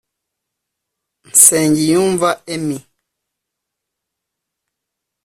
Nsengiyumva 1.29 2.29
Emmy) 2.53 2.77